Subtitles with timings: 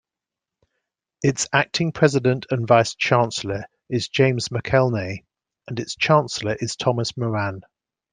[1.21, 5.25] Its acting President and Vice-Chancellor is James McElnay,
[5.67, 7.61] and its Chancellor is Thomas Moran.